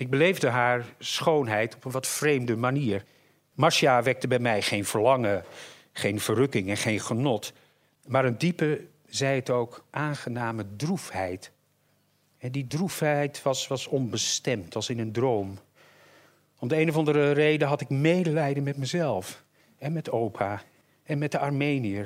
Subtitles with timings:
[0.00, 3.04] Ik beleefde haar schoonheid op een wat vreemde manier.
[3.54, 5.44] Marcia wekte bij mij geen verlangen,
[5.92, 7.52] geen verrukking en geen genot,
[8.06, 11.52] maar een diepe, zij het ook, aangename droefheid.
[12.38, 15.58] En die droefheid was, was onbestemd, als in een droom.
[16.58, 19.44] Om de een of andere reden had ik medelijden met mezelf
[19.78, 20.62] en met opa
[21.02, 22.04] en met de Armenier.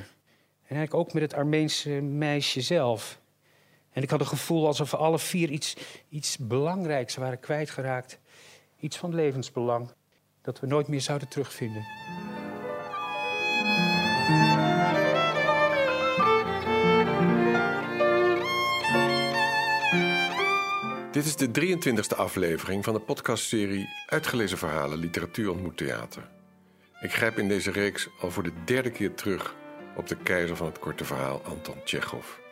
[0.66, 3.22] En eigenlijk ook met het Armeense meisje zelf.
[3.94, 5.76] En ik had het gevoel alsof we alle vier iets,
[6.08, 8.18] iets belangrijks waren kwijtgeraakt.
[8.80, 9.90] Iets van levensbelang
[10.42, 11.84] dat we nooit meer zouden terugvinden.
[21.12, 26.28] Dit is de 23e aflevering van de podcastserie Uitgelezen Verhalen Literatuur ontmoet theater.
[27.00, 29.54] Ik grijp in deze reeks al voor de derde keer terug
[29.96, 32.43] op de keizer van het korte verhaal Anton Tjechov.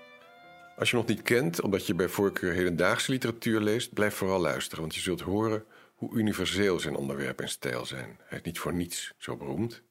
[0.76, 4.40] Als je hem nog niet kent, omdat je bij voorkeur hedendaagse literatuur leest, blijf vooral
[4.40, 8.18] luisteren, want je zult horen hoe universeel zijn onderwerp en stijl zijn.
[8.24, 9.82] Hij is niet voor niets zo beroemd.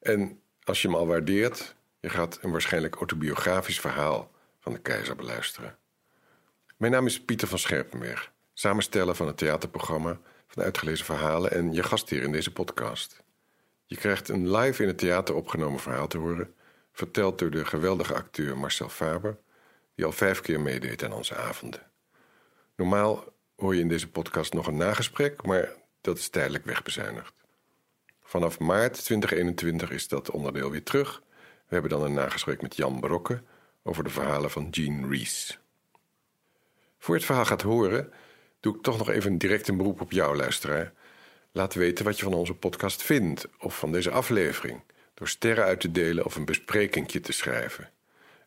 [0.00, 4.30] En als je hem al waardeert, je gaat een waarschijnlijk autobiografisch verhaal
[4.60, 5.76] van de keizer beluisteren.
[6.76, 11.82] Mijn naam is Pieter van Scherpenberg, samensteller van het theaterprogramma van Uitgelezen Verhalen en je
[11.82, 13.22] gastheer in deze podcast.
[13.86, 16.54] Je krijgt een live in het theater opgenomen verhaal te horen,
[16.92, 19.38] verteld door de geweldige acteur Marcel Faber,
[19.94, 21.82] die al vijf keer meedeed aan onze avonden.
[22.76, 23.24] Normaal
[23.56, 27.34] hoor je in deze podcast nog een nagesprek, maar dat is tijdelijk wegbezuinigd.
[28.22, 31.22] Vanaf maart 2021 is dat onderdeel weer terug.
[31.66, 33.42] We hebben dan een nagesprek met Jan Brokke
[33.82, 35.58] over de verhalen van Jean Rees.
[36.98, 38.12] Voor je het verhaal gaat horen,
[38.60, 40.92] doe ik toch nog even direct een beroep op jou, luisteraar.
[41.52, 44.82] Laat weten wat je van onze podcast vindt of van deze aflevering
[45.14, 47.90] door sterren uit te delen of een besprekingje te schrijven.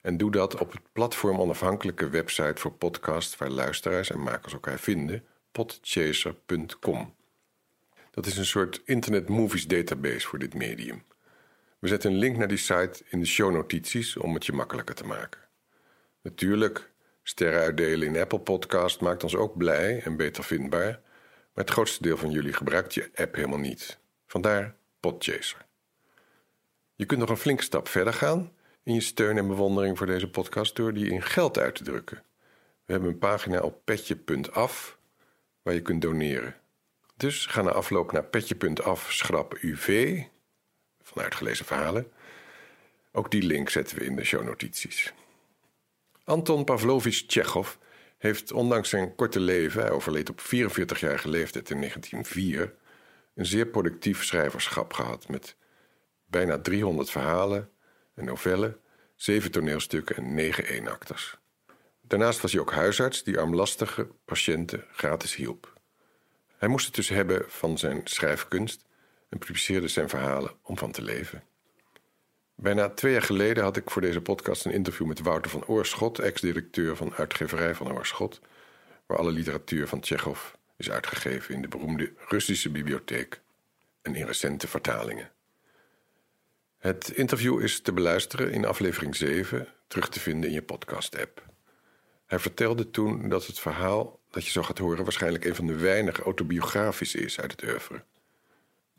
[0.08, 4.80] En doe dat op het platform onafhankelijke website voor podcast waar luisteraars en makers elkaar
[4.80, 7.16] vinden, podchaser.com.
[8.12, 11.04] Dat is een soort internet movies database voor dit medium.
[11.80, 15.06] We zetten een link naar die site in de shownotities om het je makkelijker te
[15.06, 15.42] maken.
[16.22, 16.92] Natuurlijk,
[17.24, 21.02] sterren uitdelen in Apple Podcast maakt ons ook blij en beter vindbaar,
[21.54, 24.00] maar het grootste deel van jullie gebruikt je app helemaal niet.
[24.28, 25.66] Vandaar Podchaser.
[26.96, 28.52] Je kunt nog een flinke stap verder gaan
[28.88, 32.24] in je steun en bewondering voor deze podcast door die in geld uit te drukken.
[32.86, 34.98] We hebben een pagina op petje.af
[35.62, 36.56] waar je kunt doneren.
[37.18, 40.22] Dus ga na afloop naar petje.af schrap UV
[41.02, 42.12] van uitgelezen verhalen.
[43.12, 45.14] Ook die link zetten we in de shownotities.
[46.24, 47.76] Anton Pavlovich Tsjechov
[48.18, 52.74] heeft ondanks zijn korte leven, hij overleed op 44-jarige leeftijd in 1904,
[53.36, 55.56] een zeer productief schrijverschap gehad met
[56.26, 57.72] bijna 300 verhalen,
[58.18, 58.78] een novelle,
[59.16, 61.38] zeven toneelstukken en negen eenakters.
[62.02, 65.74] Daarnaast was hij ook huisarts die armlastige patiënten gratis hielp.
[66.58, 68.86] Hij moest het dus hebben van zijn schrijfkunst
[69.30, 71.44] en publiceerde zijn verhalen om van te leven.
[72.56, 76.20] Bijna twee jaar geleden had ik voor deze podcast een interview met Wouter van Oorschot,
[76.20, 78.42] ex-directeur van uitgeverij van Oorschot,
[79.06, 83.42] waar alle literatuur van Tsjechov is uitgegeven in de beroemde Russische bibliotheek
[84.02, 85.32] en in recente vertalingen.
[86.78, 91.46] Het interview is te beluisteren in aflevering 7, terug te vinden in je podcast-app.
[92.26, 95.76] Hij vertelde toen dat het verhaal dat je zo gaat horen waarschijnlijk een van de
[95.76, 98.04] weinige autobiografisch is uit het oeuvre.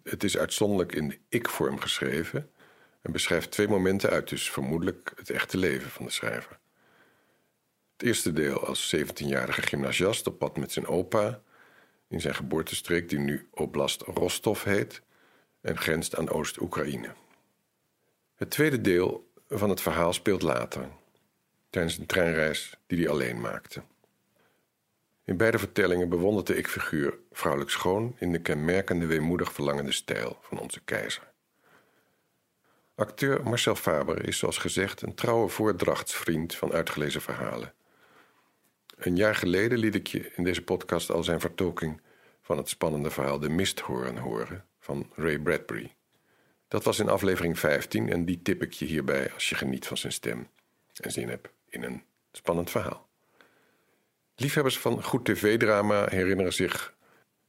[0.02, 2.50] Het is uitzonderlijk in de ik-vorm geschreven
[3.02, 6.58] en beschrijft twee momenten uit dus vermoedelijk het echte leven van de schrijver.
[7.92, 11.40] Het eerste deel als 17-jarige gymnasiast op pad met zijn opa
[12.08, 15.02] in zijn geboortestreek die nu Oblast Rostov heet
[15.60, 17.14] en grenst aan Oost-Oekraïne.
[18.38, 20.88] Het tweede deel van het verhaal speelt later,
[21.70, 23.82] tijdens een treinreis die hij alleen maakte.
[25.24, 30.58] In beide vertellingen bewondert de ik-figuur vrouwelijk schoon in de kenmerkende weemoedig verlangende stijl van
[30.58, 31.32] onze keizer.
[32.94, 37.74] Acteur Marcel Faber is zoals gezegd een trouwe voordrachtsvriend van uitgelezen verhalen.
[38.96, 42.00] Een jaar geleden liet ik je in deze podcast al zijn vertolking
[42.40, 45.96] van het spannende verhaal De Misthoorn horen van Ray Bradbury.
[46.68, 49.96] Dat was in aflevering 15 en die tip ik je hierbij als je geniet van
[49.96, 50.48] zijn stem
[51.00, 53.08] en zin hebt in een spannend verhaal.
[54.34, 56.94] Liefhebbers van goed tv-drama herinneren zich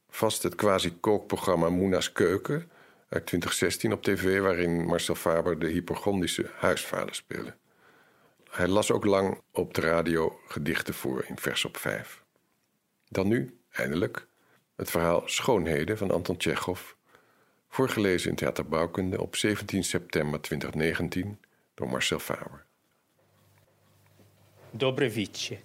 [0.08, 2.70] vast het quasi-kookprogramma Moena's Keuken
[3.08, 7.54] uit 2016 op tv, waarin Marcel Faber de hypochondische huisvader speelde.
[8.50, 12.22] Hij las ook lang op de radio gedichten voor in vers op 5.
[13.08, 14.26] Dan nu, eindelijk,
[14.76, 16.80] het verhaal Schoonheden van Anton Tjechov
[17.72, 21.38] Voorgelezen in Theaterbouwkunde op 17 september 2019
[21.74, 22.64] door Marcel Faber.
[24.70, 25.58] Dobrevice.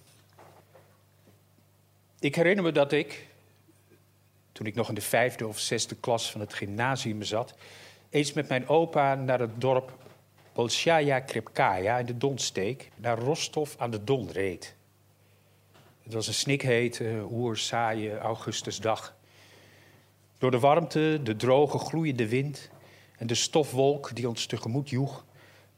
[2.18, 3.26] Ik herinner me dat ik,
[4.52, 7.54] toen ik nog in de vijfde of zesde klas van het gymnasium zat,
[8.10, 9.98] eens met mijn opa naar het dorp
[10.52, 14.76] Bolshaya Krepkaya in de Donsteek, naar Rostov aan de Don reed.
[16.02, 19.15] Het was een snikhete, oerzaaie augustusdag.
[20.38, 22.70] Door de warmte, de droge, gloeiende wind
[23.16, 25.24] en de stofwolk die ons tegemoet joeg,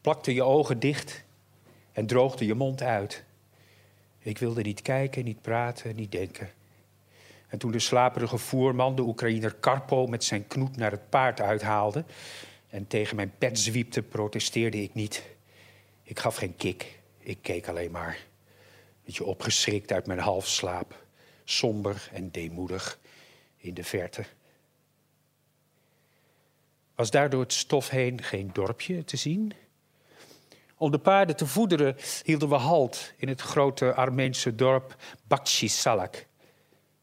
[0.00, 1.24] plakte je ogen dicht
[1.92, 3.24] en droogde je mond uit.
[4.18, 6.50] Ik wilde niet kijken, niet praten, niet denken.
[7.48, 12.04] En toen de slaperige voerman, de Oekraïner Karpo, met zijn knoet naar het paard uithaalde
[12.68, 15.22] en tegen mijn pet zwiepte, protesteerde ik niet.
[16.02, 18.18] Ik gaf geen kik, ik keek alleen maar.
[19.04, 21.04] Beetje opgeschrikt uit mijn halfslaap,
[21.44, 22.98] somber en deemoedig
[23.56, 24.24] in de verte.
[26.98, 29.52] Was daar door het stof heen geen dorpje te zien?
[30.76, 34.96] Om de paarden te voederen hielden we halt in het grote Armeense dorp
[35.46, 36.26] Salak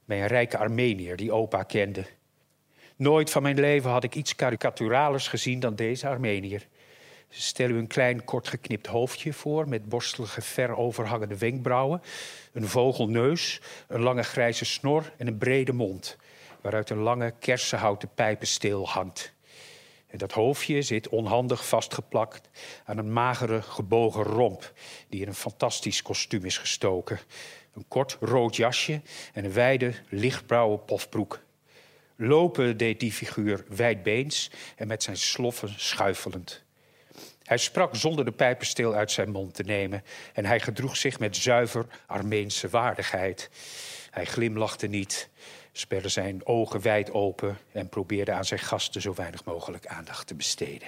[0.05, 2.05] bij een rijke Armenier die opa kende.
[2.95, 6.67] Nooit van mijn leven had ik iets karikaturalers gezien dan deze Armenier.
[7.29, 12.01] Stellen u een klein, kort geknipt hoofdje voor met borstelige, ver overhangende wenkbrauwen,
[12.53, 16.17] een vogelneus, een lange grijze snor en een brede mond,
[16.61, 19.34] waaruit een lange kersenhouten pijpensteel hangt.
[20.17, 22.49] Dat hoofdje zit onhandig vastgeplakt
[22.85, 24.73] aan een magere, gebogen romp
[25.09, 27.19] die in een fantastisch kostuum is gestoken.
[27.73, 29.01] Een kort rood jasje
[29.33, 31.43] en een wijde, lichtblauwe pofbroek.
[32.15, 36.63] Lopen deed die figuur wijdbeens en met zijn sloffen schuifelend.
[37.43, 40.03] Hij sprak zonder de pijpensteel uit zijn mond te nemen
[40.33, 43.49] en hij gedroeg zich met zuiver Armeense waardigheid.
[44.09, 45.29] Hij glimlachte niet,
[45.77, 50.35] sperde zijn ogen wijd open en probeerde aan zijn gasten zo weinig mogelijk aandacht te
[50.35, 50.87] besteden.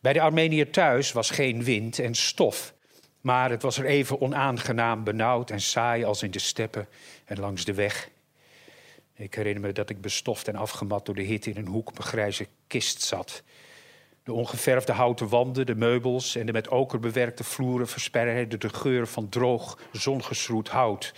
[0.00, 2.74] Bij de Armeniër thuis was geen wind en stof,
[3.20, 6.88] maar het was er even onaangenaam benauwd en saai als in de steppen
[7.24, 8.08] en langs de weg.
[9.14, 11.98] Ik herinner me dat ik bestoft en afgemat door de hitte in een hoek op
[11.98, 13.42] grijze kist zat.
[14.24, 19.06] De ongeverfde houten wanden, de meubels en de met oker bewerkte vloeren verspreidden de geur
[19.06, 21.12] van droog, zongeschroet hout.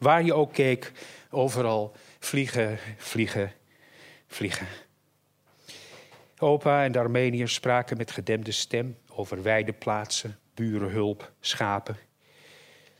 [0.00, 0.92] Waar je ook keek,
[1.30, 3.52] overal vliegen, vliegen,
[4.26, 4.66] vliegen.
[6.38, 11.96] Opa en de Armeniërs spraken met gedemde stem over weideplaatsen, burenhulp, schapen.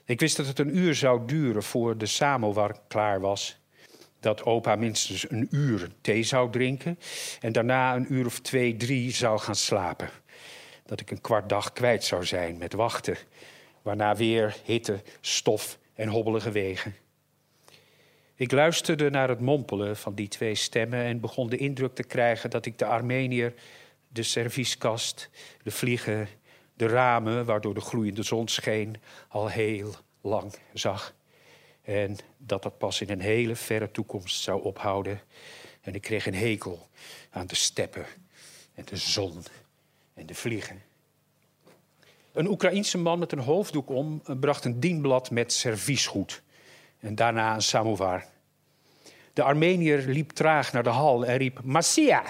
[0.04, 3.58] Ik wist dat het een uur zou duren voor de samowar klaar was.
[4.18, 6.98] Dat opa minstens een uur thee zou drinken
[7.40, 10.10] en daarna een uur of twee, drie zou gaan slapen.
[10.86, 13.16] Dat ik een kwart dag kwijt zou zijn met wachten,
[13.82, 16.94] waarna weer hitte, stof en hobbelige wegen.
[18.34, 22.50] Ik luisterde naar het mompelen van die twee stemmen en begon de indruk te krijgen
[22.50, 23.54] dat ik de Armenier,
[24.08, 25.30] de servieskast,
[25.62, 26.28] de vliegen
[26.74, 28.96] de ramen waardoor de gloeiende zon scheen
[29.28, 31.14] al heel lang zag.
[31.82, 35.20] En dat dat pas in een hele verre toekomst zou ophouden.
[35.80, 36.88] En ik kreeg een hekel
[37.30, 38.06] aan de steppen
[38.74, 39.42] en de zon
[40.14, 40.82] en de vliegen.
[42.32, 46.42] Een Oekraïense man met een hoofddoek om bracht een dienblad met serviesgoed.
[46.98, 48.24] En daarna een samovar.
[49.32, 52.22] De Armenier liep traag naar de hal en riep: Marcia,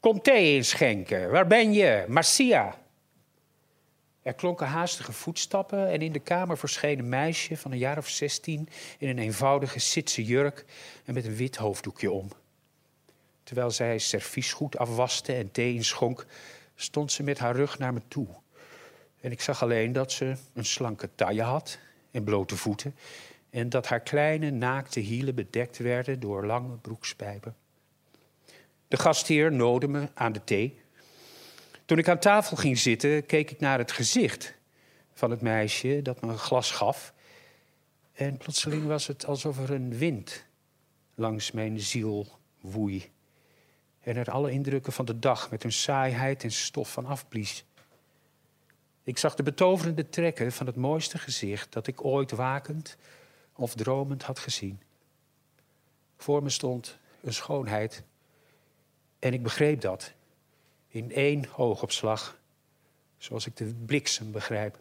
[0.00, 1.30] kom thee inschenken.
[1.30, 2.04] Waar ben je?
[2.08, 2.78] Marcia.
[4.22, 8.08] Er klonken haastige voetstappen en in de kamer verscheen een meisje van een jaar of
[8.08, 8.68] zestien
[8.98, 10.64] in een eenvoudige sitse jurk
[11.04, 12.28] en met een wit hoofddoekje om.
[13.42, 16.26] Terwijl zij serviesgoed afwaste en thee inschonk,
[16.74, 18.26] stond ze met haar rug naar me toe.
[19.20, 21.78] En ik zag alleen dat ze een slanke taille had
[22.10, 22.94] en blote voeten
[23.50, 27.56] en dat haar kleine naakte hielen bedekt werden door lange broekspijpen.
[28.88, 30.80] De gastheer noodde me aan de thee
[31.88, 34.54] toen ik aan tafel ging zitten, keek ik naar het gezicht
[35.12, 37.14] van het meisje dat me een glas gaf.
[38.12, 40.44] En plotseling was het alsof er een wind
[41.14, 43.10] langs mijn ziel woei.
[44.00, 47.64] En er alle indrukken van de dag met hun saaiheid en stof van afblies.
[49.08, 52.96] Ik zag de betoverende trekken van het mooiste gezicht dat ik ooit wakend
[53.52, 54.80] of dromend had gezien.
[56.16, 58.02] Voor me stond een schoonheid
[59.18, 60.12] en ik begreep dat
[60.88, 62.38] in één oogopslag,
[63.16, 64.78] zoals ik de bliksem begrijp.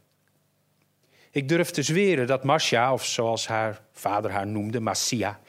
[1.31, 5.39] Ik durf te zweren dat Marcia, of zoals haar vader haar noemde, Marcia,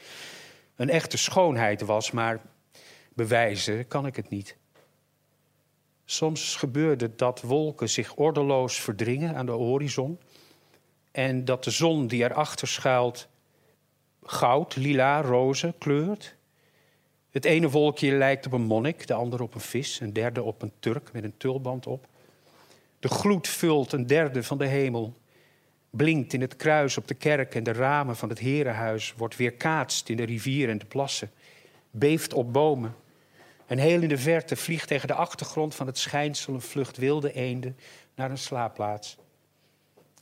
[0.75, 2.41] een echte schoonheid was, maar
[3.13, 4.58] bewijzen kan ik het niet.
[6.11, 10.19] Soms gebeurde dat wolken zich ordeloos verdringen aan de horizon
[11.11, 13.27] en dat de zon die erachter schuilt
[14.23, 16.35] goud, lila, roze kleurt.
[17.29, 20.61] Het ene wolkje lijkt op een monnik, de andere op een vis, een derde op
[20.61, 22.07] een Turk met een tulband op.
[22.99, 25.13] De gloed vult een derde van de hemel
[25.89, 30.09] blinkt in het kruis op de kerk en de ramen van het herenhuis, wordt weerkaatst
[30.09, 31.31] in de rivier en de plassen,
[31.91, 32.95] beeft op bomen.
[33.69, 37.33] En heel in de verte vliegt tegen de achtergrond van het schijnsel een vlucht wilde
[37.33, 37.77] eenden
[38.15, 39.17] naar een slaapplaats.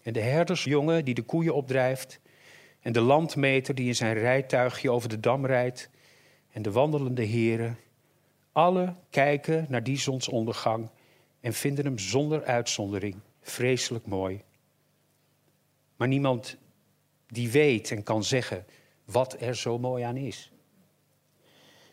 [0.02, 2.20] En de herdersjongen die de koeien opdrijft,
[2.82, 5.90] en de landmeter die in zijn rijtuigje over de dam rijdt,
[6.52, 7.78] en de wandelende heren,
[8.52, 10.90] alle kijken naar die zonsondergang
[11.40, 14.44] en vinden hem zonder uitzondering vreselijk mooi.
[15.96, 16.58] Maar niemand
[17.28, 18.66] die weet en kan zeggen
[19.06, 20.52] wat er zo mooi aan is.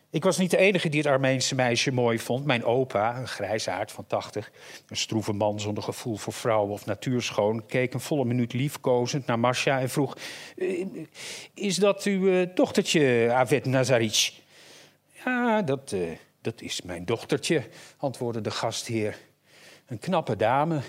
[0.09, 2.45] Ik was niet de enige die het Armeense meisje mooi vond.
[2.45, 4.51] Mijn opa, een grijsaard van 80,
[4.87, 9.39] een stroeve man zonder gevoel voor vrouwen of natuurschoon, keek een volle minuut liefkozend naar
[9.39, 10.17] Masha en vroeg:
[10.57, 10.85] eh,
[11.53, 14.33] Is dat uw uh, dochtertje, Avet Nazaric?
[15.25, 17.63] Ja, dat, uh, dat is mijn dochtertje,
[17.97, 19.17] antwoordde de gastheer.
[19.85, 20.81] Een knappe dame,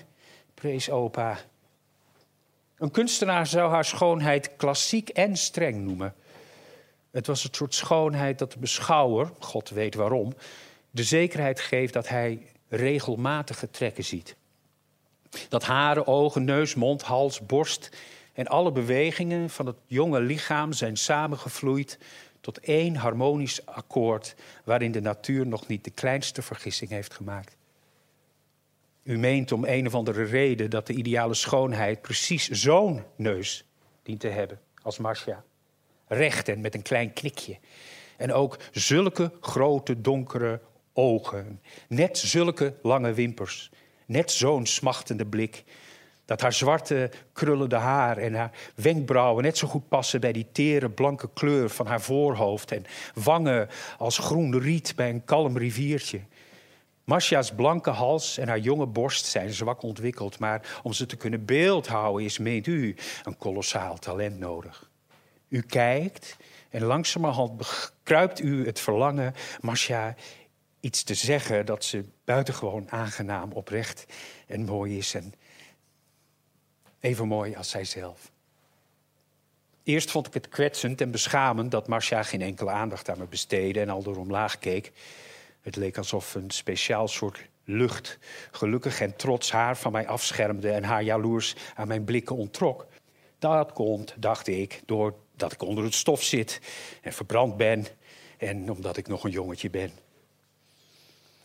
[0.55, 1.39] prees opa.
[2.79, 6.15] Een kunstenaar zou haar schoonheid klassiek en streng noemen.
[7.17, 10.35] Het was het soort schoonheid dat de beschouwer, God weet waarom,
[10.91, 14.37] de zekerheid geeft dat hij regelmatige trekken ziet.
[15.49, 17.97] Dat haren, ogen, neus, mond, hals, borst
[18.33, 21.99] en alle bewegingen van het jonge lichaam zijn samengevloeid
[22.41, 27.57] tot één harmonisch akkoord waarin de natuur nog niet de kleinste vergissing heeft gemaakt.
[29.03, 33.65] U meent om een of andere reden dat de ideale schoonheid precies zo'n neus
[34.03, 35.45] dient te hebben als Marcia.
[36.07, 37.59] Recht en met een klein knikje.
[38.17, 40.61] En ook zulke grote donkere
[40.93, 41.61] ogen.
[41.89, 43.71] Net zulke lange wimpers.
[44.07, 45.65] Net zo'n smachtende blik.
[46.25, 50.91] Dat haar zwarte krullende haar en haar wenkbrauwen net zo goed passen bij die tere
[50.91, 52.73] blanke kleur van haar voorhoofd.
[52.73, 52.85] En
[53.15, 56.21] wangen als groen riet bij een kalm riviertje.
[57.05, 61.45] Marcia's blanke hals en haar jonge borst zijn zwak ontwikkeld, maar om ze te kunnen
[61.45, 64.91] beeldhouden is, meent u, een kolossaal talent nodig.
[65.57, 66.37] U kijkt
[66.71, 70.15] en langzamerhand kruipt u het verlangen Marcia
[70.81, 74.07] iets te zeggen dat ze buitengewoon aangenaam, oprecht
[74.47, 75.15] en mooi is.
[75.15, 75.35] En
[77.01, 78.31] even mooi als zijzelf.
[79.83, 83.81] Eerst vond ik het kwetsend en beschamend dat Marcia geen enkele aandacht aan me besteedde
[83.81, 84.93] en al door omlaag keek.
[85.61, 88.19] Het leek alsof een speciaal soort lucht
[88.51, 92.87] gelukkig en trots haar van mij afschermde en haar jaloers aan mijn blikken onttrok.
[93.39, 94.83] Dat komt, dacht ik,
[95.37, 96.61] doordat ik onder het stof zit
[97.03, 97.87] en verbrand ben
[98.39, 99.91] en omdat ik nog een jongetje ben.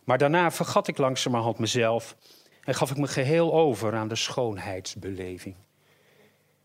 [0.03, 2.15] Maar daarna vergat ik langzamerhand mezelf
[2.63, 5.55] en gaf ik me geheel over aan de schoonheidsbeleving.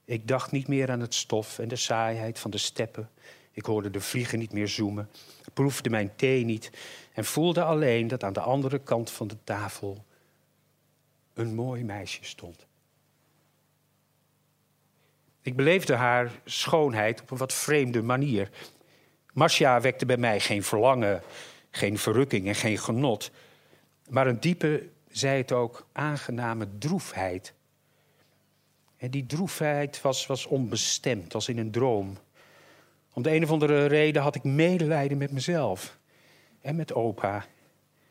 [0.05, 3.11] Ik dacht niet meer aan het stof en de saaiheid van de steppen.
[3.51, 5.11] Ik hoorde de vliegen niet meer zoemen,
[5.55, 6.71] proefde mijn thee niet
[7.13, 10.05] en voelde alleen dat aan de andere kant van de tafel
[11.35, 12.66] een mooi meisje stond.
[15.47, 18.51] Ik beleefde haar schoonheid op een wat vreemde manier.
[19.33, 21.23] Marcia wekte bij mij geen verlangen,
[21.71, 23.31] geen verrukking en geen genot,
[24.09, 27.55] maar een diepe, zij het ook, aangename droefheid.
[28.97, 32.19] En die droefheid was, was onbestemd, als in een droom.
[33.13, 35.99] Om de een of andere reden had ik medelijden met mezelf.
[36.61, 37.47] En met opa.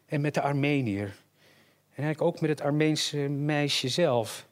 [0.05, 1.05] En met de Armenier.
[1.93, 4.47] En eigenlijk ook met het Armeense meisje zelf.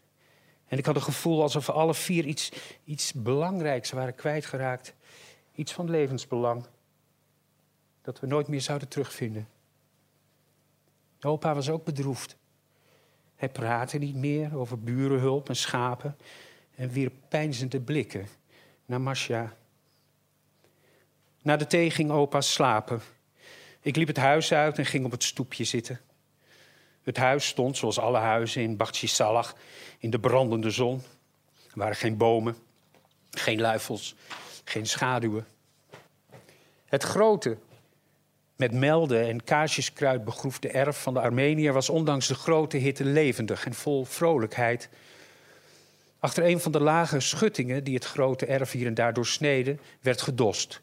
[0.74, 2.52] En ik had het gevoel alsof we alle vier iets,
[2.84, 4.94] iets belangrijks waren kwijtgeraakt.
[5.56, 6.66] Iets van levensbelang.
[8.02, 9.48] Dat we nooit meer zouden terugvinden.
[11.22, 12.38] Opa was ook bedroefd.
[13.36, 16.18] Hij praatte niet meer over burenhulp en schapen.
[16.76, 18.28] En wierp pijnzende blikken
[18.86, 19.56] naar Masja.
[21.42, 23.02] Na de thee ging opa slapen.
[23.82, 26.00] Ik liep het huis uit en ging op het stoepje zitten.
[27.04, 29.50] Het huis stond, zoals alle huizen in Salah,
[29.98, 31.02] in de brandende zon.
[31.72, 32.56] Er waren geen bomen,
[33.32, 34.16] geen luifels,
[34.64, 35.48] geen schaduwen.
[36.86, 37.58] Het grote,
[38.56, 43.66] met melden en kaarsjeskruid begroefde erf van de Armeniër was ondanks de grote hitte levendig
[43.66, 44.90] en vol vrolijkheid.
[46.20, 50.22] Achter een van de lage schuttingen die het grote erf hier en daar doorsneden, werd
[50.22, 50.80] gedost.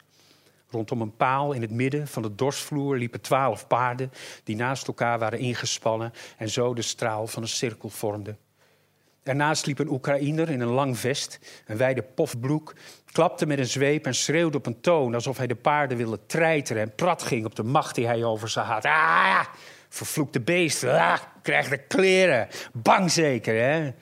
[0.71, 4.13] Rondom een paal in het midden van de dorsvloer liepen twaalf paarden
[4.45, 8.39] die naast elkaar waren ingespannen en zo de straal van een cirkel vormden.
[9.23, 12.75] Ernaast liep een Oekraïner in een lang vest, een wijde pofbroek,
[13.13, 16.83] klapte met een zweep en schreeuwde op een toon alsof hij de paarden wilde treiteren
[16.83, 18.85] en prat ging op de macht die hij over ze had.
[18.85, 19.45] Ah,
[19.89, 23.93] vervloekte beest, ah, krijg de kleren, bang zeker, hè?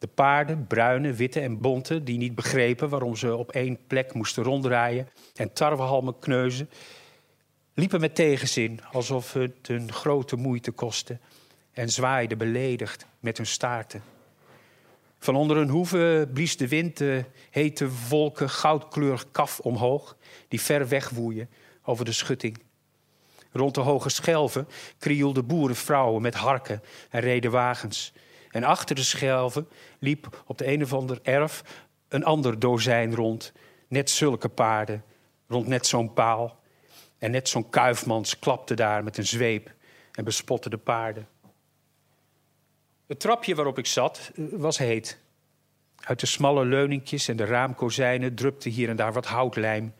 [0.00, 4.42] De paarden, bruine, witte en bonte, die niet begrepen waarom ze op één plek moesten
[4.42, 6.70] ronddraaien en tarwehalmen kneuzen,
[7.74, 11.18] liepen met tegenzin alsof het hun grote moeite kostte
[11.72, 14.02] en zwaaiden beledigd met hun staarten.
[15.18, 20.16] Van onder een hoeve blies de wind de hete wolken goudkleurig kaf omhoog,
[20.48, 21.48] die ver weg woeien
[21.82, 22.58] over de schutting.
[23.52, 28.12] Rond de hoge schelven krioelden boerenvrouwen met harken en reden wagens.
[28.50, 31.62] En achter de schelven liep op de een of ander erf
[32.08, 33.52] een ander dozijn rond.
[33.88, 35.04] Net zulke paarden,
[35.48, 36.58] rond net zo'n paal.
[37.18, 39.74] En net zo'n kuifmans klapte daar met een zweep
[40.12, 41.28] en bespotte de paarden.
[43.06, 45.18] Het trapje waarop ik zat eh, was heet.
[46.00, 49.94] Uit de smalle leuningjes en de raamkozijnen drupte hier en daar wat houtlijm.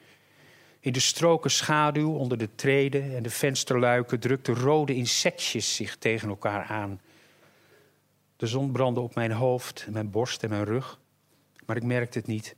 [0.80, 6.28] In de stroken schaduw onder de treden en de vensterluiken drukten rode insectjes zich tegen
[6.28, 7.00] elkaar aan.
[8.40, 11.00] De zon brandde op mijn hoofd, mijn borst en mijn rug,
[11.66, 12.56] maar ik merkte het niet.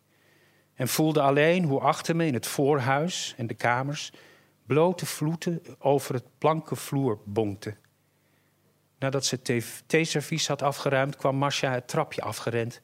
[0.75, 4.12] En voelde alleen hoe achter me in het voorhuis en de kamers
[4.67, 7.79] blote vloeten over het planken vloer bonkten.
[8.99, 12.81] Nadat ze theeservies had afgeruimd, kwam Marcia het trapje afgerend.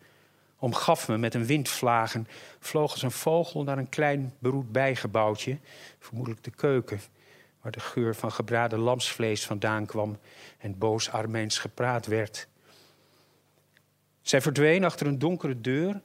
[0.59, 2.29] Omgaf me met een windvlagen,
[2.59, 5.59] vloog als een vogel naar een klein beroet bijgebouwtje,
[5.99, 7.01] vermoedelijk de keuken,
[7.61, 10.19] waar de geur van gebraden lamsvlees vandaan kwam
[10.59, 12.49] en boos Armeens gepraat werd.
[14.29, 16.01] Zij verdween achter een donkere deur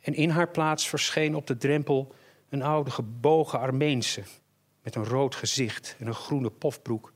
[0.00, 2.14] en in haar plaats verscheen op de drempel
[2.48, 4.22] een oude gebogen Armeense
[4.82, 7.12] met een rood gezicht en een groene pofbroek.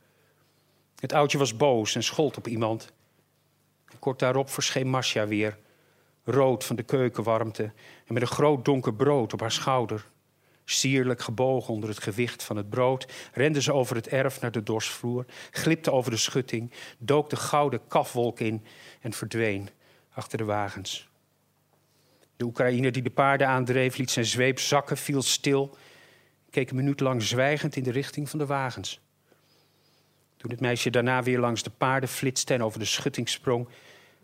[0.98, 2.92] Het oudje was boos en schold op iemand.
[3.98, 5.58] Kort daarop verscheen Masja weer,
[6.24, 7.72] rood van de keukenwarmte
[8.06, 10.10] en met een groot donker brood op haar schouder.
[10.64, 14.62] Sierlijk gebogen onder het gewicht van het brood, rende ze over het erf naar de
[14.62, 18.64] dorsvloer, glipte over de schutting, dook de gouden kafwolk in
[19.00, 19.68] en verdween
[20.14, 21.08] achter de wagens.
[22.36, 25.76] De Oekraïner die de paarden aandreef, liet zijn zweep zakken, viel stil,
[26.50, 29.00] keek een minuut lang zwijgend in de richting van de wagens.
[30.36, 33.68] Toen het meisje daarna weer langs de paarden flitste en over de schutting sprong,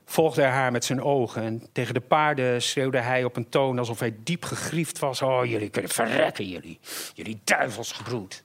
[0.05, 1.43] volgde hij haar met zijn ogen.
[1.43, 5.23] En tegen de paarden schreeuwde hij op een toon alsof hij diep gegriefd was.
[5.23, 6.79] Oh, jullie kunnen verrekken, jullie.
[7.15, 8.45] Jullie duivelsgebroed.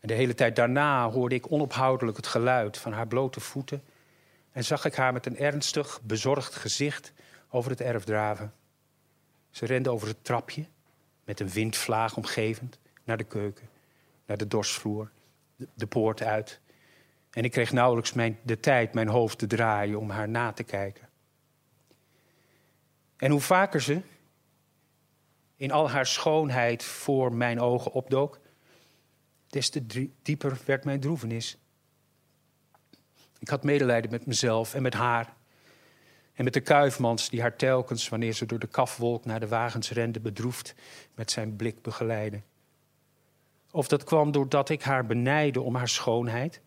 [0.00, 3.82] En de hele tijd daarna hoorde ik onophoudelijk het geluid van haar blote voeten.
[4.56, 7.12] En zag ik haar met een ernstig, bezorgd gezicht
[7.48, 8.54] over het erf draven.
[9.50, 10.66] Ze rende over het trapje,
[11.24, 13.68] met een windvlaag omgevend, naar de keuken,
[14.26, 15.10] naar de dorsvloer
[15.74, 16.60] de poort uit.
[17.30, 20.64] En ik kreeg nauwelijks mijn, de tijd mijn hoofd te draaien om haar na te
[20.64, 21.08] kijken.
[23.16, 24.02] En hoe vaker ze
[25.56, 28.40] in al haar schoonheid voor mijn ogen opdook,
[29.46, 29.86] des te
[30.22, 31.58] dieper werd mijn droevenis.
[33.38, 35.34] Ik had medelijden met mezelf en met haar.
[36.34, 39.90] En met de kuifmans die haar telkens, wanneer ze door de kafwolk naar de wagens
[39.90, 40.74] rende, bedroefd
[41.14, 42.40] met zijn blik begeleidde.
[43.70, 46.60] Of dat kwam doordat ik haar benijde om haar schoonheid.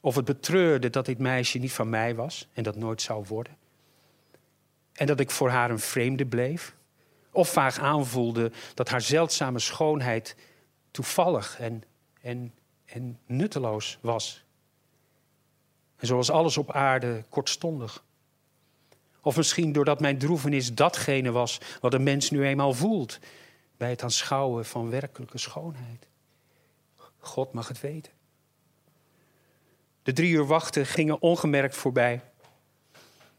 [0.00, 3.56] Of het betreurde dat dit meisje niet van mij was en dat nooit zou worden.
[4.92, 6.76] En dat ik voor haar een vreemde bleef.
[7.32, 10.36] Of vaag aanvoelde dat haar zeldzame schoonheid
[10.90, 11.82] toevallig en,
[12.20, 12.54] en,
[12.84, 14.44] en nutteloos was.
[15.98, 18.04] En zoals alles op aarde kortstondig.
[19.22, 23.18] Of misschien doordat mijn droevenis datgene was wat een mens nu eenmaal voelt
[23.76, 26.06] bij het aanschouwen van werkelijke schoonheid.
[27.18, 28.12] God mag het weten.
[30.02, 32.20] De drie uur wachten gingen ongemerkt voorbij.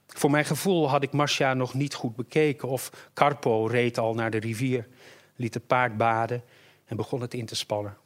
[0.08, 4.32] Voor mijn gevoel had ik Marcia nog niet goed bekeken of Carpo reed al naar
[4.32, 4.88] de rivier,
[5.36, 6.44] liet het paard baden
[6.86, 7.98] en begon het in te spannen.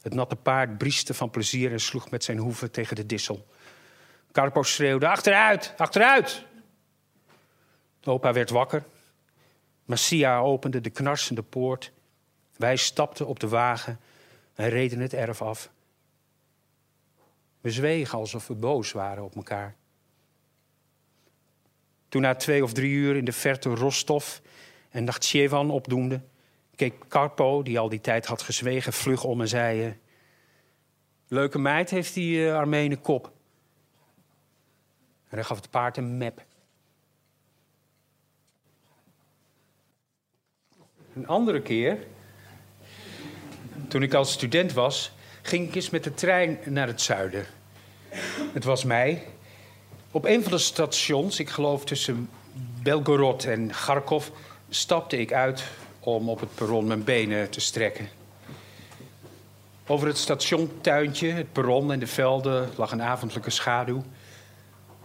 [0.00, 3.46] Het natte paard brieste van plezier en sloeg met zijn hoeven tegen de dissel.
[4.34, 6.44] Carpo schreeuwde: Achteruit, achteruit!
[8.04, 8.84] Opa werd wakker
[9.84, 11.92] Massia opende de knarsende poort.
[12.56, 14.00] Wij stapten op de wagen
[14.54, 15.70] en reden het erf af.
[17.60, 19.76] We zwegen alsof we boos waren op elkaar.
[22.08, 24.38] Toen na twee of drie uur in de verte Rostov
[24.90, 26.20] en Nachtjevan opdoemde,
[26.76, 29.98] keek Karpo, die al die tijd had gezwegen, vlug om en zei:
[31.28, 33.32] Leuke meid heeft die uh, Armenen kop.
[35.34, 36.44] En hij gaf het paard een mep.
[41.14, 41.98] Een andere keer,
[43.88, 47.46] toen ik als student was, ging ik eens met de trein naar het zuiden.
[48.52, 49.22] Het was mei.
[50.10, 52.30] Op een van de stations, ik geloof tussen
[52.82, 54.28] Belgorod en Kharkov,
[54.68, 55.64] stapte ik uit
[56.00, 58.08] om op het perron mijn benen te strekken.
[59.86, 64.04] Over het stationtuintje, het perron en de velden lag een avondelijke schaduw.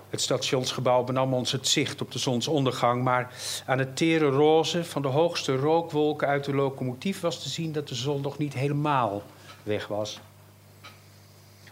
[0.10, 3.34] Het stationsgebouw benam ons het zicht op de zonsondergang, maar
[3.66, 7.88] aan het tere roze van de hoogste rookwolken uit de locomotief was te zien dat
[7.88, 9.24] de zon nog niet helemaal
[9.64, 10.20] weg was.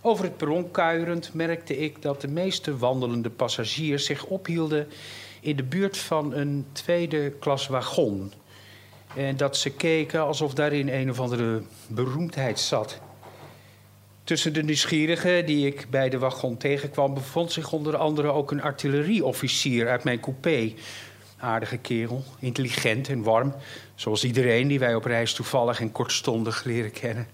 [0.02, 4.88] Over het perron kuierend merkte ik dat de meeste wandelende passagiers zich ophielden
[5.40, 8.34] in de buurt van een tweede klas wagon.
[9.16, 13.00] En dat ze keken alsof daarin een of andere beroemdheid zat.
[14.28, 18.62] Tussen de nieuwsgierigen die ik bij de wagon tegenkwam, bevond zich onder andere ook een
[18.62, 20.74] artillerieofficier uit mijn coupé.
[21.38, 23.56] Aardige kerel, intelligent en warm,
[23.96, 27.28] zoals iedereen die wij op reis toevallig en kortstondig leren kennen.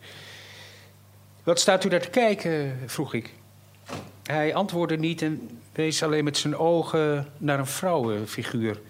[1.44, 2.80] Wat staat u daar te kijken?
[2.86, 3.34] vroeg ik.
[4.24, 8.82] Hij antwoordde niet en wees alleen met zijn ogen naar een vrouwenfiguur.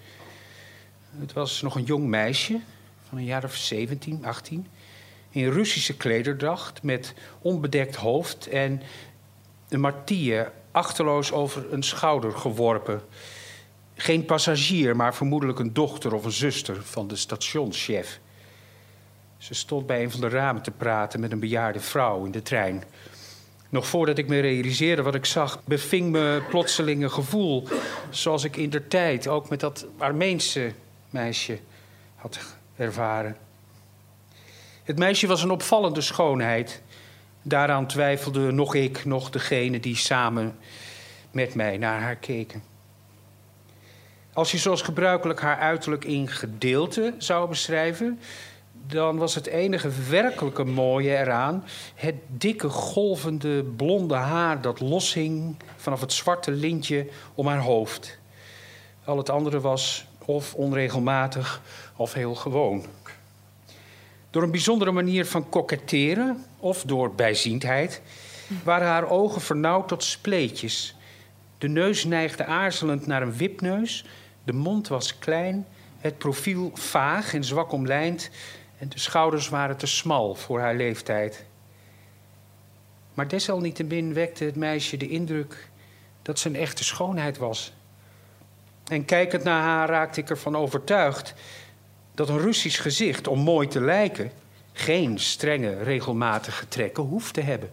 [1.20, 2.60] Het was nog een jong meisje
[3.10, 4.68] van een jaar of 17, 18.
[5.34, 8.82] In Russische klederdracht met onbedekt hoofd en
[9.70, 13.02] een martille achterloos over een schouder geworpen.
[13.96, 18.20] Geen passagier, maar vermoedelijk een dochter of een zuster van de stationschef.
[19.38, 22.42] Ze stond bij een van de ramen te praten met een bejaarde vrouw in de
[22.42, 22.84] trein.
[23.70, 27.68] Nog voordat ik me realiseerde wat ik zag, beving me plotseling een gevoel.
[28.10, 30.72] Zoals ik in der tijd ook met dat Armeense
[31.10, 31.60] meisje
[32.16, 32.40] had
[32.76, 33.38] ervaren.
[34.84, 36.82] Het meisje was een opvallende schoonheid.
[37.42, 40.56] Daaraan twijfelde nog ik, nog degene die samen
[41.32, 42.64] met mij naar haar keken.
[44.34, 48.20] Als je zoals gebruikelijk haar uiterlijk in gedeelte zou beschrijven,
[48.88, 51.64] dan was het enige werkelijke mooie eraan
[51.96, 58.20] het dikke, golvende blonde haar dat loshing vanaf het zwarte lintje om haar hoofd.
[59.04, 61.62] Al het andere was of onregelmatig
[61.96, 62.86] of heel gewoon.
[64.34, 68.02] Door een bijzondere manier van koketteren of door bijziendheid
[68.64, 70.96] waren haar ogen vernauwd tot spleetjes.
[71.58, 74.06] De neus neigde aarzelend naar een wipneus,
[74.44, 75.68] de mond was klein,
[75.98, 78.30] het profiel vaag en zwak omlijnd
[78.78, 81.46] en de schouders waren te smal voor haar leeftijd.
[83.14, 85.70] Maar desalniettemin wekte het meisje de indruk
[86.22, 87.74] dat ze een echte schoonheid was.
[88.88, 91.34] En kijkend naar haar raakte ik ervan overtuigd
[92.16, 94.32] dat een Russisch gezicht, om mooi te lijken,
[94.74, 97.72] geen strenge, regelmatige trekken hoeft te hebben.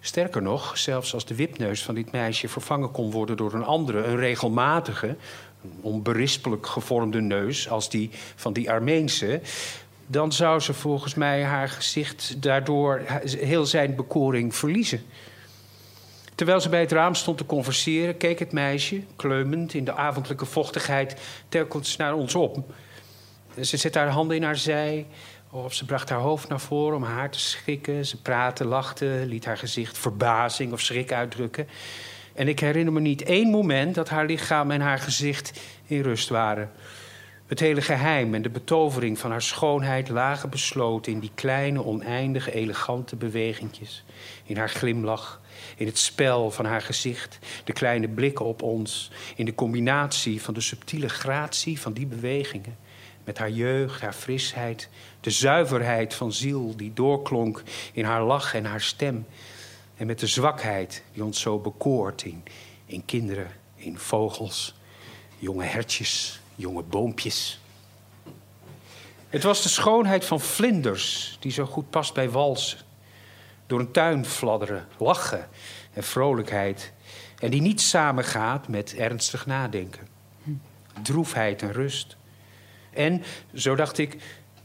[0.00, 4.04] Sterker nog, zelfs als de wipneus van dit meisje vervangen kon worden door een andere,
[4.04, 5.16] een regelmatige,
[5.80, 9.40] onberispelijk gevormde neus als die van die Armeense,
[10.06, 15.02] dan zou ze volgens mij haar gezicht daardoor heel zijn bekoring verliezen.
[16.34, 20.46] Terwijl ze bij het raam stond te converseren, keek het meisje, kleumend in de avondelijke
[20.46, 21.16] vochtigheid,
[21.48, 22.72] telkens naar ons op.
[23.62, 25.06] Ze zette haar handen in haar zij,
[25.50, 28.06] of ze bracht haar hoofd naar voren om haar te schikken.
[28.06, 31.68] Ze praatte, lachte, liet haar gezicht verbazing of schrik uitdrukken.
[32.34, 36.28] En ik herinner me niet één moment dat haar lichaam en haar gezicht in rust
[36.28, 36.70] waren.
[37.46, 42.52] Het hele geheim en de betovering van haar schoonheid lagen besloten in die kleine, oneindige,
[42.52, 44.04] elegante bewegingjes.
[44.44, 45.40] In haar glimlach,
[45.76, 50.54] in het spel van haar gezicht, de kleine blikken op ons, in de combinatie van
[50.54, 52.76] de subtiele gratie van die bewegingen.
[53.28, 54.88] Met haar jeugd, haar frisheid,
[55.20, 57.62] de zuiverheid van ziel die doorklonk
[57.92, 59.26] in haar lach en haar stem.
[59.96, 62.44] En met de zwakheid die ons zo bekoort in,
[62.86, 64.74] in kinderen, in vogels,
[65.38, 67.60] jonge hertjes, jonge boompjes.
[69.28, 72.78] Het was de schoonheid van vlinders die zo goed past bij walsen.
[73.66, 75.48] Door een tuin fladderen, lachen
[75.92, 76.92] en vrolijkheid.
[77.38, 80.08] En die niet samengaat met ernstig nadenken.
[81.02, 82.17] Droefheid en rust.
[82.90, 83.22] En,
[83.54, 84.16] zo dacht ik,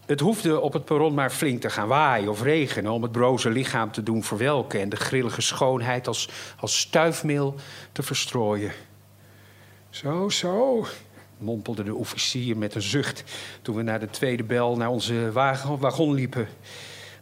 [0.06, 2.92] het hoefde op het perron maar flink te gaan waaien of regenen...
[2.92, 4.80] om het broze lichaam te doen verwelken...
[4.80, 7.56] en de grillige schoonheid als, als stuifmeel
[7.92, 8.72] te verstrooien.
[9.90, 10.86] Zo, zo,
[11.38, 13.24] mompelde de officier met een zucht...
[13.62, 16.48] toen we naar de tweede bel naar onze wagon, wagon liepen.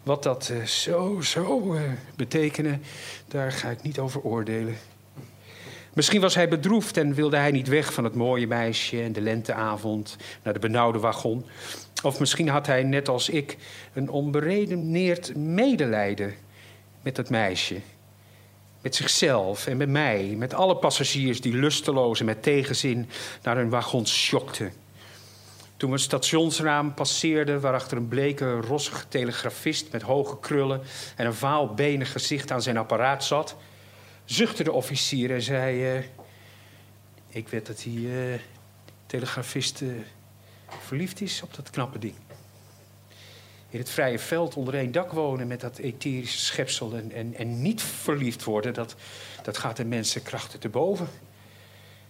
[0.03, 1.81] Wat dat uh, zo, zo uh,
[2.15, 2.79] betekende,
[3.27, 4.77] daar ga ik niet over oordelen.
[5.93, 9.21] Misschien was hij bedroefd en wilde hij niet weg van het mooie meisje en de
[9.21, 11.45] lenteavond naar de benauwde wagon.
[12.03, 13.57] Of misschien had hij, net als ik,
[13.93, 16.33] een onberedeneerd medelijden
[17.01, 17.79] met dat meisje.
[18.81, 23.09] Met zichzelf en met mij, met alle passagiers die lusteloos en met tegenzin
[23.43, 24.73] naar hun wagons sjokten.
[25.77, 30.81] Toen we het stationsraam passeerden, waarachter een bleke, rossige telegrafist met hoge krullen
[31.15, 33.55] en een vaalbenig gezicht aan zijn apparaat zat,
[34.31, 36.03] zuchtte de officier en zei: uh,
[37.27, 38.39] Ik weet dat die uh,
[39.05, 39.93] telegrafist uh,
[40.79, 42.13] verliefd is op dat knappe ding.
[43.69, 47.81] In het vrije veld onder één dak wonen met dat etherische schepsel en, en, niet
[47.81, 48.95] verliefd worden, dat,
[49.43, 51.07] dat gaat de mensenkrachten te boven.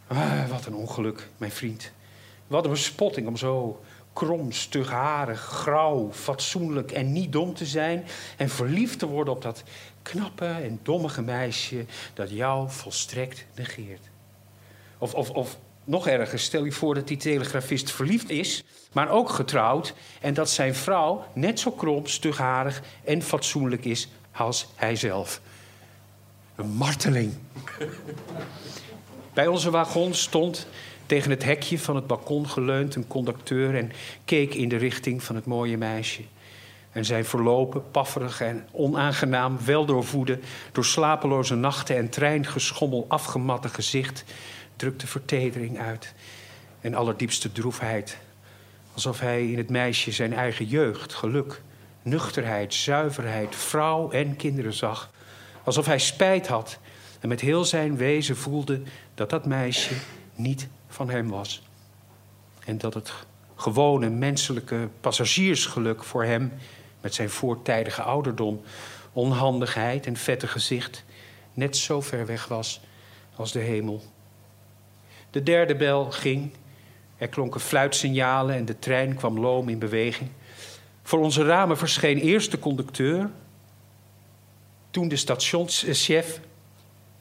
[0.07, 1.91] Ah, wat een ongeluk, mijn vriend.
[2.47, 3.81] Wat een bespotting om zo
[4.13, 8.05] krom, stugharig, grauw, fatsoenlijk en niet dom te zijn.
[8.38, 9.63] En verliefd te worden op dat
[10.01, 14.09] knappe en dommige meisje dat jou volstrekt negeert.
[14.97, 19.29] Of, of, of nog erger, stel je voor dat die telegrafist verliefd is, maar ook
[19.29, 19.93] getrouwd.
[20.21, 25.41] En dat zijn vrouw net zo krom, stugharig en fatsoenlijk is als hij zelf.
[26.55, 27.33] Een marteling.
[29.33, 30.67] Bij onze wagon stond
[31.05, 33.91] tegen het hekje van het balkon geleund een conducteur en
[34.25, 36.21] keek in de richting van het mooie meisje.
[36.91, 40.39] En zijn verlopen, pafferig en onaangenaam, weldoorvoede,
[40.71, 44.23] door slapeloze nachten en treingeschommel afgematte gezicht
[44.75, 46.13] drukte vertedering uit
[46.82, 48.17] en allerdiepste droefheid.
[48.93, 51.62] Alsof hij in het meisje zijn eigen jeugd, geluk,
[52.01, 55.12] nuchterheid, zuiverheid, vrouw en kinderen zag.
[55.63, 56.80] Alsof hij spijt had
[57.19, 58.82] en met heel zijn wezen voelde
[59.15, 59.93] dat dat meisje
[60.36, 61.63] niet van hem was.
[62.65, 63.13] En dat het
[63.56, 66.54] gewone menselijke passagiersgeluk voor hem,
[67.01, 68.61] met zijn voortijdige ouderdom,
[69.13, 71.03] onhandigheid en vette gezicht,
[71.53, 72.81] net zo ver weg was
[73.35, 74.03] als de hemel.
[75.29, 76.51] De derde bel ging.
[77.17, 80.29] Er klonken fluitsignalen en de trein kwam loom in beweging.
[81.03, 83.29] Voor onze ramen verscheen eerst de conducteur,
[84.91, 86.39] toen de stationschef,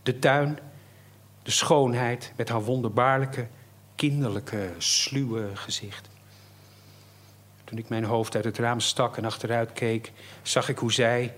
[0.02, 0.58] de tuin,
[1.42, 3.46] de schoonheid met haar wonderbaarlijke,
[3.94, 6.08] kinderlijke, sluwe gezicht.
[7.70, 11.34] Toen ik mijn hoofd uit het raam stak en achteruit keek, zag ik hoe zij,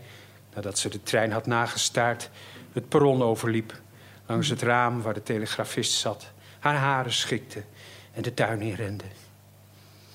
[0.54, 2.30] nadat ze de trein had nagestaard,
[2.72, 3.80] het perron overliep
[4.26, 7.62] langs het raam waar de telegrafist zat haar haren schikte
[8.12, 9.04] en de tuin inrende.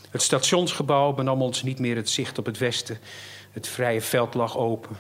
[0.10, 2.98] Het stationsgebouw benam ons niet meer het zicht op het westen.
[3.52, 4.98] Het vrije veld lag open.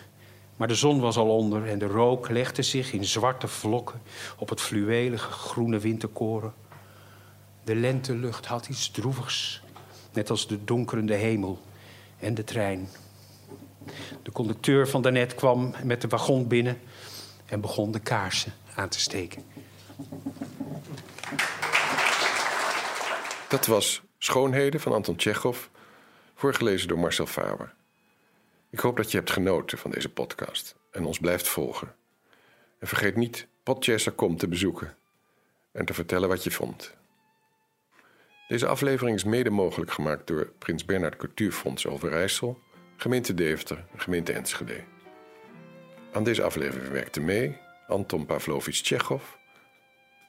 [0.56, 4.01] Maar de zon was al onder en de rook legde zich in zwarte vlokken
[4.38, 6.53] op het fluwelige groene winterkoren.
[7.63, 9.62] De lentelucht had iets droevigs,
[10.17, 11.60] net als de donkerende hemel
[12.19, 12.89] en de trein.
[14.23, 16.80] De conducteur van daarnet kwam met de wagon binnen
[17.45, 19.43] en begon de kaarsen aan te steken.
[23.49, 25.65] Dat was Schoonheden van Anton Tjechov,
[26.36, 27.73] voorgelezen door Marcel Faber.
[28.69, 31.95] Ik hoop dat je hebt genoten van deze podcast en ons blijft volgen.
[32.80, 34.95] En vergeet niet Podchaser.com te bezoeken
[35.71, 36.95] en te vertellen wat je vond.
[38.47, 42.60] Deze aflevering is mede mogelijk gemaakt door Prins Bernhard Cultuurfonds Overijssel,
[42.97, 44.83] gemeente Deventer en gemeente Enschede.
[46.12, 47.57] Aan deze aflevering werkte mee
[47.88, 49.23] Anton Pavlovich Tjechov,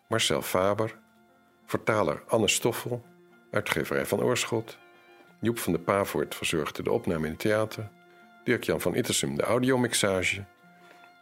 [0.09, 0.99] Marcel Faber
[1.69, 3.05] vertaler Anne Stoffel,
[3.51, 4.79] uitgeverij van Oorschot.
[5.41, 7.89] Joep van de Pavoort verzorgde de opname in het theater.
[8.45, 10.45] Dirk-Jan van Ittersum de audiomixage.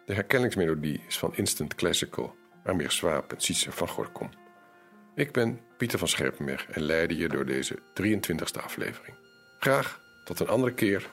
[0.05, 4.31] De herkenningsmelodie is van Instant Classical, Amir Swaap en Sietse van Gorkom.
[5.17, 9.17] Ik ben Pieter van Scherpenberg en leidde je door deze 23e aflevering.
[9.59, 11.11] Graag tot een andere keer.